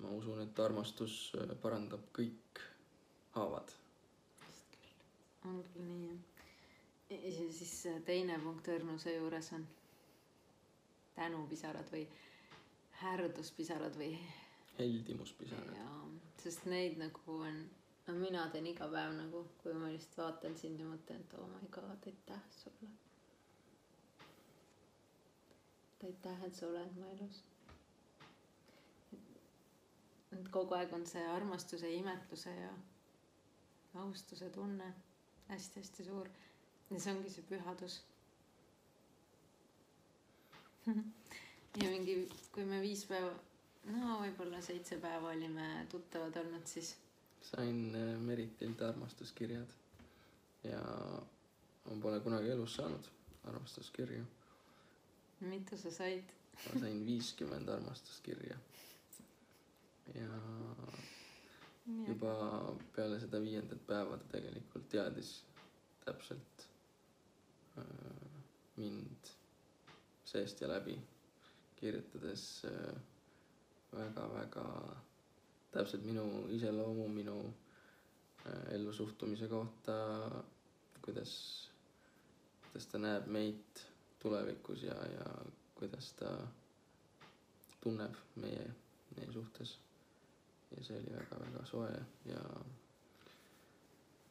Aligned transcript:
ma 0.00 0.10
usun, 0.16 0.40
et 0.42 0.60
armastus 0.64 1.16
äh, 1.38 1.54
parandab 1.62 2.06
kõik 2.16 2.62
haavad. 3.36 3.72
on 5.44 5.62
küll 5.72 5.86
nii 5.88 6.08
jah. 6.08 7.24
ja 7.24 7.52
siis 7.58 7.74
äh, 7.86 8.00
teine 8.06 8.38
punkt 8.42 8.68
õrnuse 8.68 9.14
juures 9.16 9.52
on 9.56 9.66
tänupisarad 11.14 11.92
või 11.92 12.06
härduspisarad 13.02 13.96
või 13.96 14.14
heldimuspisarad. 14.78 15.76
jaa, 15.76 16.00
sest 16.42 16.66
neid 16.72 16.98
nagu 17.00 17.36
on, 17.36 17.62
no 18.06 18.16
mina 18.16 18.46
teen 18.52 18.66
iga 18.72 18.88
päev 18.92 19.14
nagu, 19.18 19.44
kui 19.62 19.76
ma 19.76 19.92
lihtsalt 19.92 20.18
vaatan 20.22 20.56
sind 20.56 20.80
ja 20.80 20.88
mõtlen, 20.88 21.24
et 21.24 21.38
oh 21.38 21.48
my 21.54 21.70
god, 21.76 22.08
aitäh 22.08 22.42
sulle. 22.56 22.90
aitäh, 26.04 26.44
et 26.46 26.54
sa 26.56 26.68
oled 26.68 26.96
mu 26.96 27.08
elus. 27.14 27.42
Et 30.50 30.54
kogu 30.58 30.74
aeg 30.74 30.92
on 30.96 31.04
see 31.06 31.22
armastuse, 31.30 31.86
imetluse 31.94 32.50
ja 32.50 32.70
austuse 34.02 34.48
tunne 34.50 34.88
hästi-hästi 35.48 36.06
suur 36.08 36.30
ja 36.90 36.98
see 36.98 37.12
ongi 37.14 37.30
see 37.30 37.44
pühadus. 37.46 38.00
ja 41.82 41.90
mingi, 41.92 42.16
kui 42.50 42.64
me 42.66 42.80
viis 42.82 43.04
päeva, 43.06 43.30
no 43.94 44.16
võib-olla 44.24 44.62
seitse 44.64 44.98
päeva 45.02 45.30
olime 45.30 45.68
tuttavad 45.92 46.40
olnud, 46.42 46.66
siis 46.66 46.96
sain 47.52 47.94
äh, 47.94 48.16
Meritilt 48.18 48.82
armastuskirjad 48.82 49.70
ja 50.66 50.82
ma 51.86 52.00
pole 52.02 52.18
kunagi 52.26 52.50
elus 52.56 52.74
saanud 52.80 53.06
armastuskirju. 53.52 54.26
mitu 55.46 55.78
sa 55.78 55.94
said? 55.94 56.34
ma 56.66 56.80
sain 56.80 57.06
viiskümmend 57.06 57.68
armastuskirja. 57.68 58.58
Ja 60.14 60.30
juba 62.08 62.32
peale 62.96 63.18
seda 63.20 63.40
viiendat 63.42 63.80
päeva 63.86 64.18
ta 64.18 64.26
tegelikult 64.34 64.88
teadis 64.92 65.30
täpselt 66.04 66.66
äh, 67.78 67.84
mind 68.76 69.30
seest 70.30 70.60
ja 70.62 70.68
läbi, 70.70 70.94
kirjutades 71.80 72.44
äh, 72.68 72.94
väga-väga 73.92 74.66
täpselt 75.74 76.04
minu 76.06 76.24
iseloomu, 76.54 77.08
minu 77.08 77.36
äh, 78.46 78.74
ellusuhtumise 78.76 79.48
kohta, 79.48 79.96
kuidas, 81.02 81.34
kuidas 82.68 82.86
ta 82.92 82.98
näeb 83.02 83.26
meid 83.26 83.84
tulevikus 84.22 84.82
ja, 84.86 84.94
ja 85.16 85.26
kuidas 85.74 86.12
ta 86.18 86.30
tunneb 87.80 88.14
meie, 88.36 88.66
meie 89.16 89.32
suhtes. 89.32 89.78
Ja 90.76 90.84
see 90.84 90.98
oli 90.98 91.12
väga-väga 91.16 91.64
soe 91.66 91.90
ja, 92.24 92.42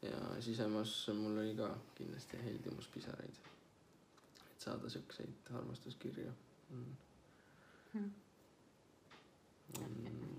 ja 0.02 0.42
sisemas 0.42 0.96
mul 1.14 1.38
oli 1.38 1.56
ka 1.56 1.70
kindlasti 1.96 2.44
heldimuspisaraid. 2.44 3.44
et 4.52 4.62
saada 4.62 4.90
siukseid 4.90 5.54
armastuskirju 5.54 6.32
on 6.72 6.98
Hmm. 7.94 8.12
on 9.82 9.96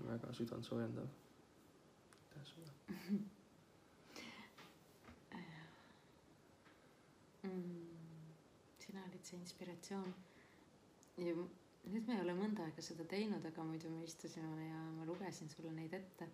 väga 0.07 0.33
südantsoojendav. 0.33 1.07
aitäh 2.13 2.43
sulle. 2.43 2.71
mm,. 7.43 7.87
sina 8.79 9.03
olid 9.03 9.23
see 9.23 9.39
inspiratsioon. 9.39 10.15
ja 11.17 11.35
nüüd 11.89 12.07
me 12.07 12.17
ei 12.17 12.23
ole 12.23 12.33
mõnda 12.37 12.65
aega 12.67 12.83
seda 12.85 13.05
teinud, 13.09 13.45
aga 13.47 13.63
muidu 13.65 13.89
me 13.89 14.03
istusime 14.05 14.67
ja 14.67 14.81
ma 14.97 15.05
lugesin 15.07 15.49
sulle 15.49 15.71
neid 15.75 15.93
ette. 15.97 16.27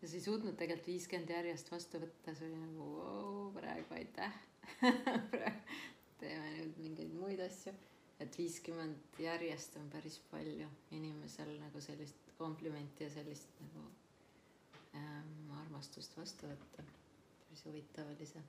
ja 0.00 0.08
sa 0.08 0.14
ei 0.14 0.24
suutnud 0.24 0.56
tegelikult 0.58 0.90
viiskümmend 0.90 1.30
järjest 1.34 1.70
vastu 1.72 2.00
võtta, 2.02 2.34
see 2.34 2.48
oli 2.48 2.58
nagu 2.62 2.88
vau, 2.96 3.52
praegu 3.54 3.94
aitäh. 3.98 4.40
teeme 6.20 6.50
nüüd 6.56 6.82
mingeid 6.82 7.14
muid 7.14 7.40
asju. 7.46 7.74
et 8.18 8.38
viiskümmend 8.38 9.20
järjest 9.22 9.76
on 9.78 9.90
päris 9.90 10.18
palju 10.30 10.66
inimesel 10.90 11.54
nagu 11.60 11.80
sellist 11.80 12.32
komplimenti 12.38 13.06
ja 13.06 13.10
sellist 13.14 13.60
nagu 13.62 13.84
ähm, 14.98 15.52
armastust 15.62 16.16
vastu 16.18 16.50
võtta. 16.50 16.86
päris 17.46 17.64
huvitav 17.64 18.10
oli 18.16 18.26
see 18.26 18.42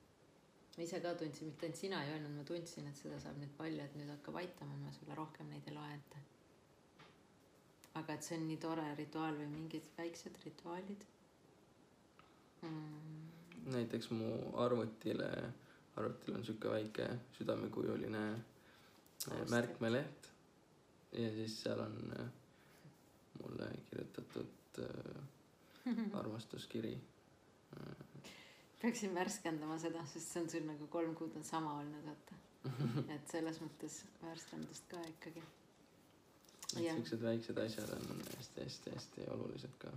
ma 0.79 0.83
ise 0.83 1.01
ka 1.03 1.11
tundsin, 1.19 1.49
mitte 1.49 1.65
ainult 1.65 1.79
sina 1.79 1.97
ei 2.05 2.11
öelnud, 2.13 2.35
ma 2.39 2.43
tundsin, 2.47 2.85
et 2.87 2.95
seda 2.95 3.17
saab 3.19 3.35
nüüd 3.41 3.51
palju, 3.57 3.81
et 3.83 3.95
nüüd 3.99 4.11
hakkab 4.13 4.37
aitama, 4.39 4.77
ma 4.79 4.93
sulle 4.95 5.17
rohkem 5.17 5.49
neid 5.51 5.65
ei 5.67 5.73
loe 5.75 5.89
ette. 5.91 6.21
Aga 7.99 8.15
et 8.15 8.25
see 8.25 8.37
on 8.39 8.45
nii 8.47 8.59
tore 8.63 8.85
rituaal 8.97 9.37
või 9.39 9.47
mingid 9.53 9.87
väiksed 9.97 10.37
rituaalid 10.45 11.05
mm,. 12.61 13.71
näiteks 13.75 14.11
mu 14.15 14.31
arvutile, 14.65 15.29
arvutil 15.99 16.39
on 16.39 16.45
sihuke 16.47 16.71
väike 16.71 17.09
südamekujuline 17.37 18.25
äh, 18.33 19.41
märkmeleht 19.51 20.31
ja 21.11 21.31
siis 21.37 21.61
seal 21.63 21.79
on 21.85 21.97
äh, 22.19 22.29
mulle 23.41 23.71
kirjutatud 23.89 24.79
äh, 24.79 25.21
armastuskiri. 26.19 26.99
peaksin 28.81 29.15
värskendama 29.15 29.77
seda, 29.79 30.05
sest 30.07 30.33
see 30.33 30.43
on 30.43 30.49
sul 30.49 30.67
nagu 30.67 30.87
kolm 30.87 31.15
kuud 31.15 31.35
on 31.35 31.43
sama 31.43 31.73
olnud, 31.79 32.05
vaata. 32.05 32.37
et 33.15 33.31
selles 33.31 33.59
mõttes 33.63 34.01
värskendust 34.21 34.87
ka 34.91 35.01
ikkagi. 35.07 35.43
Et 36.77 36.91
siuksed 36.93 37.21
väiksed 37.23 37.57
asjad 37.57 37.89
on 37.95 38.21
hästi-hästi-hästi 38.37 39.27
olulised 39.33 39.75
ka 39.81 39.91